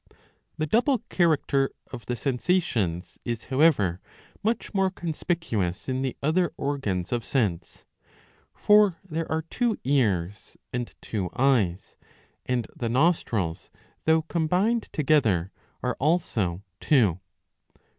^' 0.09 0.13
The 0.57 0.65
double 0.65 0.97
character 1.09 1.69
of 1.91 2.07
the 2.07 2.15
sensations 2.15 3.19
is 3.23 3.45
however 3.45 4.01
much 4.41 4.73
more 4.73 4.89
conspicuous 4.89 5.87
in 5.87 6.01
the 6.01 6.17
other 6.23 6.51
organs 6.57 7.11
of 7.11 7.23
sense. 7.23 7.85
For 8.55 8.97
there 9.07 9.31
are 9.31 9.43
two 9.43 9.77
ears 9.83 10.57
and 10.73 10.91
two 11.03 11.29
eyes, 11.35 11.97
and 12.47 12.65
the 12.75 12.89
nostrils, 12.89 13.69
though 14.05 14.23
combined 14.23 14.89
together, 14.91 15.51
are 15.83 15.95
also 15.99 16.63
two. 16.79 17.19